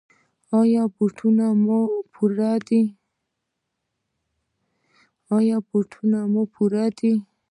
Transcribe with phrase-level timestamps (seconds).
[0.59, 1.39] ایا بوټان
[5.47, 5.57] یې
[6.53, 7.11] پوره دي؟